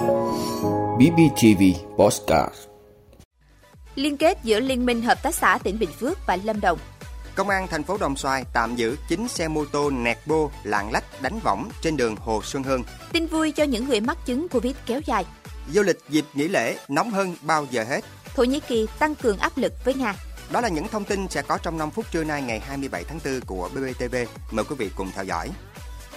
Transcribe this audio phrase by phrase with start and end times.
[0.00, 1.62] BBTV
[1.98, 2.54] Postcard
[3.94, 6.78] Liên kết giữa Liên minh Hợp tác xã tỉnh Bình Phước và Lâm Đồng
[7.34, 10.92] Công an thành phố Đồng Xoài tạm giữ 9 xe mô tô nẹt bô, lạng
[10.92, 12.82] lách, đánh võng trên đường Hồ Xuân Hương.
[13.12, 15.24] Tin vui cho những người mắc chứng Covid kéo dài.
[15.72, 18.04] Du lịch dịp nghỉ lễ nóng hơn bao giờ hết.
[18.34, 20.14] Thổ Nhĩ Kỳ tăng cường áp lực với Nga.
[20.50, 23.18] Đó là những thông tin sẽ có trong 5 phút trưa nay ngày 27 tháng
[23.24, 24.16] 4 của BBTV.
[24.50, 25.50] Mời quý vị cùng theo dõi.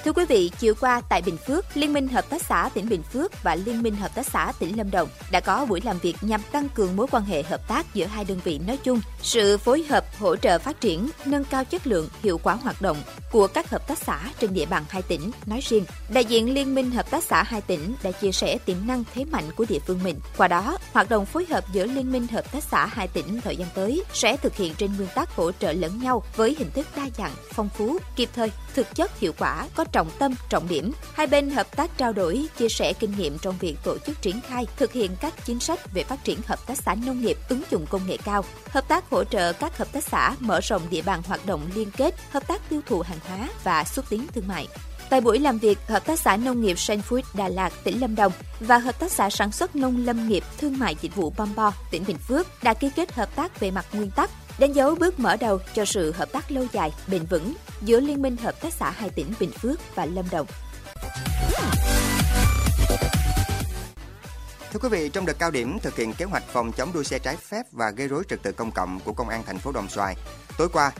[0.05, 3.03] Thưa quý vị, chiều qua tại Bình Phước, Liên minh Hợp tác xã tỉnh Bình
[3.03, 6.15] Phước và Liên minh Hợp tác xã tỉnh Lâm Đồng đã có buổi làm việc
[6.21, 9.57] nhằm tăng cường mối quan hệ hợp tác giữa hai đơn vị nói chung, sự
[9.57, 12.97] phối hợp hỗ trợ phát triển, nâng cao chất lượng, hiệu quả hoạt động
[13.31, 15.85] của các hợp tác xã trên địa bàn hai tỉnh nói riêng.
[16.09, 19.25] Đại diện Liên minh Hợp tác xã hai tỉnh đã chia sẻ tiềm năng thế
[19.25, 20.19] mạnh của địa phương mình.
[20.37, 23.55] Qua đó, hoạt động phối hợp giữa Liên minh Hợp tác xã hai tỉnh thời
[23.55, 26.87] gian tới sẽ thực hiện trên nguyên tắc hỗ trợ lẫn nhau với hình thức
[26.95, 30.91] đa dạng, phong phú, kịp thời, thực chất hiệu quả, có trọng tâm, trọng điểm.
[31.13, 34.41] Hai bên hợp tác trao đổi, chia sẻ kinh nghiệm trong việc tổ chức triển
[34.41, 37.61] khai, thực hiện các chính sách về phát triển hợp tác xã nông nghiệp ứng
[37.71, 41.01] dụng công nghệ cao, hợp tác hỗ trợ các hợp tác xã mở rộng địa
[41.01, 44.47] bàn hoạt động liên kết, hợp tác tiêu thụ hàng hóa và xúc tiến thương
[44.47, 44.67] mại.
[45.09, 48.31] Tại buổi làm việc, Hợp tác xã Nông nghiệp Senfood Đà Lạt, tỉnh Lâm Đồng
[48.59, 52.03] và Hợp tác xã Sản xuất Nông lâm nghiệp Thương mại Dịch vụ Bombo, tỉnh
[52.07, 55.35] Bình Phước đã ký kết hợp tác về mặt nguyên tắc, đánh dấu bước mở
[55.35, 58.91] đầu cho sự hợp tác lâu dài, bền vững giữa Liên minh Hợp tác xã
[58.91, 60.47] hai tỉnh Bình Phước và Lâm Đồng.
[64.73, 67.19] Thưa quý vị, trong đợt cao điểm thực hiện kế hoạch phòng chống đua xe
[67.19, 69.89] trái phép và gây rối trật tự công cộng của Công an thành phố Đồng
[69.89, 70.15] Xoài,
[70.57, 70.91] tối qua,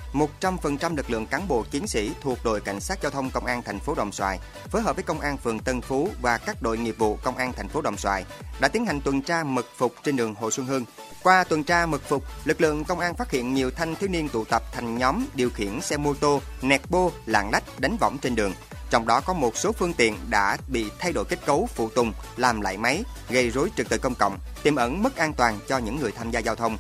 [0.42, 3.62] 100% lực lượng cán bộ chiến sĩ thuộc đội cảnh sát giao thông Công an
[3.62, 4.40] thành phố Đồng Xoài
[4.72, 7.54] phối hợp với Công an phường Tân Phú và các đội nghiệp vụ Công an
[7.54, 8.26] thành phố Đồng Xoài
[8.60, 10.86] đã tiến hành tuần tra mật phục trên đường Hồ Xuân Hương.
[11.24, 14.30] Qua tuần tra mật phục, lực lượng công an phát hiện nhiều thanh thiếu niên
[14.30, 18.18] tụ tập thành nhóm điều khiển xe mô tô, nẹt bô, lạng lách, đánh võng
[18.18, 18.54] trên đường
[18.94, 22.14] trong đó có một số phương tiện đã bị thay đổi kết cấu phụ tùng,
[22.38, 25.78] làm lại máy, gây rối trật tự công cộng, tiềm ẩn mất an toàn cho
[25.78, 26.78] những người tham gia giao thông.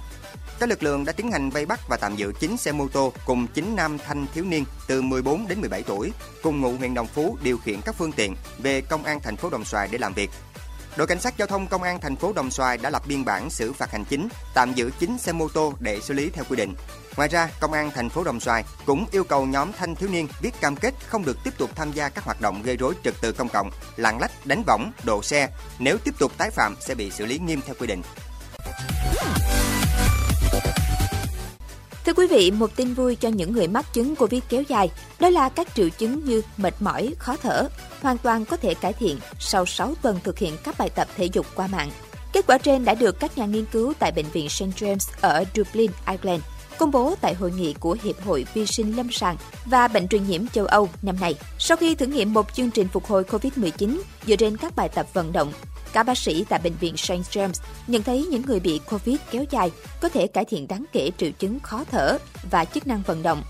[0.59, 3.13] Các lực lượng đã tiến hành vây bắt và tạm giữ 9 xe mô tô
[3.25, 6.12] cùng 9 nam thanh thiếu niên từ 14 đến 17 tuổi
[6.44, 9.50] cùng ngụ huyện Đồng Phú điều khiển các phương tiện về công an thành phố
[9.50, 10.29] Đồng Xoài để làm việc.
[10.97, 13.49] Đội cảnh sát giao thông công an thành phố Đồng Xoài đã lập biên bản
[13.49, 16.55] xử phạt hành chính, tạm giữ 9 xe mô tô để xử lý theo quy
[16.55, 16.73] định.
[17.17, 20.27] Ngoài ra, công an thành phố Đồng Xoài cũng yêu cầu nhóm thanh thiếu niên
[20.41, 23.13] viết cam kết không được tiếp tục tham gia các hoạt động gây rối trật
[23.21, 25.49] tự công cộng, lạng lách, đánh võng, độ xe.
[25.79, 28.01] Nếu tiếp tục tái phạm sẽ bị xử lý nghiêm theo quy định.
[32.06, 35.30] Thưa quý vị, một tin vui cho những người mắc chứng Covid kéo dài, đó
[35.30, 37.68] là các triệu chứng như mệt mỏi, khó thở,
[38.02, 41.25] hoàn toàn có thể cải thiện sau 6 tuần thực hiện các bài tập thể
[41.25, 41.91] dục qua mạng.
[42.34, 44.64] Kết quả trên đã được các nhà nghiên cứu tại Bệnh viện St.
[44.64, 46.44] James ở Dublin, Ireland
[46.78, 50.28] công bố tại hội nghị của Hiệp hội Vi sinh Lâm sàng và Bệnh truyền
[50.28, 51.35] nhiễm châu Âu năm nay.
[51.59, 55.07] Sau khi thử nghiệm một chương trình phục hồi COVID-19 dựa trên các bài tập
[55.13, 55.53] vận động,
[55.94, 57.11] các bác sĩ tại Bệnh viện St.
[57.11, 61.11] James nhận thấy những người bị COVID kéo dài có thể cải thiện đáng kể
[61.17, 62.17] triệu chứng khó thở
[62.51, 63.44] và chức năng vận động.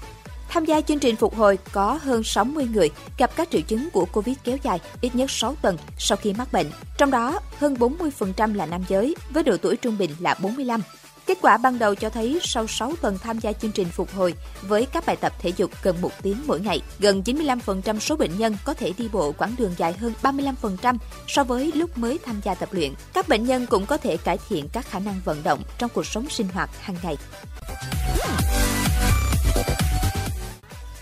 [0.49, 4.05] Tham gia chương trình phục hồi có hơn 60 người gặp các triệu chứng của
[4.05, 6.67] Covid kéo dài ít nhất 6 tuần sau khi mắc bệnh.
[6.97, 10.81] Trong đó, hơn 40% là nam giới với độ tuổi trung bình là 45
[11.25, 14.33] Kết quả ban đầu cho thấy sau 6 tuần tham gia chương trình phục hồi
[14.61, 18.37] với các bài tập thể dục gần một tiếng mỗi ngày, gần 95% số bệnh
[18.37, 20.97] nhân có thể đi bộ quãng đường dài hơn 35%
[21.27, 22.93] so với lúc mới tham gia tập luyện.
[23.13, 26.05] Các bệnh nhân cũng có thể cải thiện các khả năng vận động trong cuộc
[26.05, 27.17] sống sinh hoạt hàng ngày.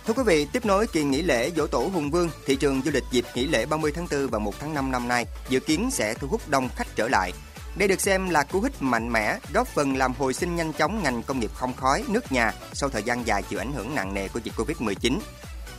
[0.08, 2.92] Thưa quý vị, tiếp nối kỳ nghỉ lễ Dỗ Tổ Hùng Vương, thị trường du
[2.92, 5.90] lịch dịp nghỉ lễ 30 tháng 4 và 1 tháng 5 năm nay dự kiến
[5.92, 7.32] sẽ thu hút đông khách trở lại.
[7.76, 11.04] Đây được xem là cú hích mạnh mẽ, góp phần làm hồi sinh nhanh chóng
[11.04, 14.14] ngành công nghiệp không khói nước nhà sau thời gian dài chịu ảnh hưởng nặng
[14.14, 15.20] nề của dịch Covid-19.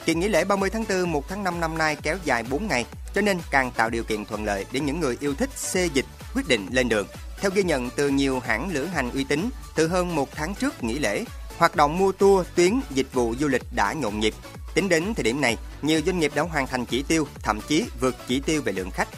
[0.05, 2.85] Kỳ nghỉ lễ 30 tháng 4, 1 tháng 5 năm nay kéo dài 4 ngày,
[3.15, 6.07] cho nên càng tạo điều kiện thuận lợi để những người yêu thích xê dịch
[6.35, 7.07] quyết định lên đường.
[7.41, 10.85] Theo ghi nhận từ nhiều hãng lữ hành uy tín, từ hơn một tháng trước
[10.85, 11.25] nghỉ lễ,
[11.59, 14.35] hoạt động mua tour, tuyến, dịch vụ du lịch đã nhộn nhịp.
[14.75, 17.85] Tính đến thời điểm này, nhiều doanh nghiệp đã hoàn thành chỉ tiêu, thậm chí
[18.01, 19.09] vượt chỉ tiêu về lượng khách.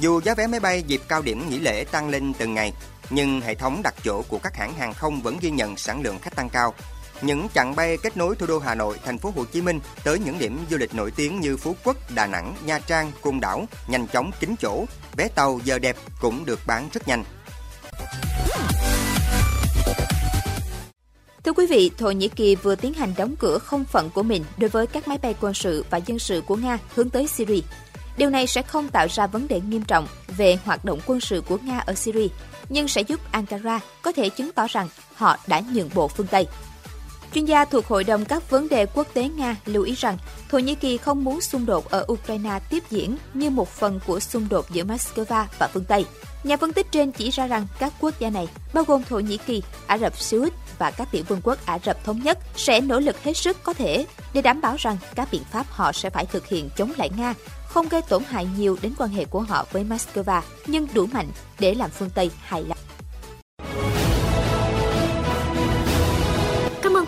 [0.00, 2.72] Dù giá vé máy bay dịp cao điểm nghỉ lễ tăng lên từng ngày,
[3.10, 6.18] nhưng hệ thống đặt chỗ của các hãng hàng không vẫn ghi nhận sản lượng
[6.18, 6.74] khách tăng cao.
[7.22, 10.18] Những chặng bay kết nối thủ đô Hà Nội, thành phố Hồ Chí Minh tới
[10.18, 13.66] những điểm du lịch nổi tiếng như Phú Quốc, Đà Nẵng, Nha Trang, Côn Đảo
[13.88, 14.84] nhanh chóng kín chỗ,
[15.16, 17.24] vé tàu giờ đẹp cũng được bán rất nhanh.
[21.44, 24.44] Thưa quý vị, Thổ Nhĩ Kỳ vừa tiến hành đóng cửa không phận của mình
[24.58, 27.60] đối với các máy bay quân sự và dân sự của Nga hướng tới Syria.
[28.18, 30.06] Điều này sẽ không tạo ra vấn đề nghiêm trọng
[30.36, 32.28] về hoạt động quân sự của Nga ở Syria,
[32.68, 36.46] nhưng sẽ giúp Ankara có thể chứng tỏ rằng họ đã nhượng bộ phương Tây.
[37.34, 40.18] Chuyên gia thuộc Hội đồng các vấn đề quốc tế Nga lưu ý rằng
[40.50, 44.20] Thổ Nhĩ Kỳ không muốn xung đột ở Ukraine tiếp diễn như một phần của
[44.20, 46.06] xung đột giữa Moscow và phương Tây.
[46.44, 49.36] Nhà phân tích trên chỉ ra rằng các quốc gia này, bao gồm Thổ Nhĩ
[49.36, 52.80] Kỳ, Ả Rập Xê Út và các tiểu vương quốc Ả Rập Thống Nhất sẽ
[52.80, 56.10] nỗ lực hết sức có thể để đảm bảo rằng các biện pháp họ sẽ
[56.10, 57.34] phải thực hiện chống lại Nga
[57.68, 61.28] không gây tổn hại nhiều đến quan hệ của họ với Moscow, nhưng đủ mạnh
[61.58, 62.77] để làm phương Tây hài lòng.